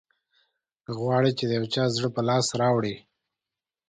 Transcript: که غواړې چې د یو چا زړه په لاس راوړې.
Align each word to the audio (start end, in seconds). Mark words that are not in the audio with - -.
که 0.83 0.91
غواړې 0.99 1.31
چې 1.37 1.43
د 1.47 1.51
یو 1.57 1.65
چا 1.73 1.83
زړه 1.95 2.09
په 2.15 2.21
لاس 2.29 2.47
راوړې. 2.61 2.95